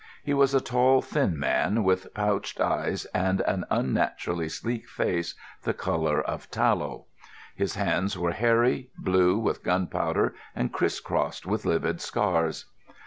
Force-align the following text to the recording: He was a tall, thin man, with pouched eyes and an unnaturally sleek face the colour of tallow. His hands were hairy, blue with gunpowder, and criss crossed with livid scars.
He 0.23 0.33
was 0.33 0.55
a 0.55 0.59
tall, 0.61 1.03
thin 1.03 1.37
man, 1.39 1.83
with 1.83 2.11
pouched 2.15 2.59
eyes 2.59 3.05
and 3.13 3.41
an 3.41 3.65
unnaturally 3.69 4.49
sleek 4.49 4.87
face 4.89 5.35
the 5.61 5.75
colour 5.75 6.19
of 6.19 6.49
tallow. 6.49 7.05
His 7.55 7.75
hands 7.75 8.17
were 8.17 8.31
hairy, 8.31 8.89
blue 8.97 9.37
with 9.37 9.61
gunpowder, 9.63 10.33
and 10.55 10.73
criss 10.73 10.99
crossed 11.01 11.45
with 11.45 11.65
livid 11.65 12.01
scars. 12.01 12.65